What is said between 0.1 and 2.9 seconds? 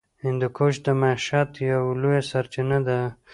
هندوکش د معیشت یوه لویه سرچینه